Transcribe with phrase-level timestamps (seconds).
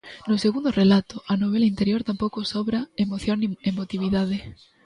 [0.29, 4.37] No segundo relato, "A novela interior", tampouco sobra emoción nin emotividade.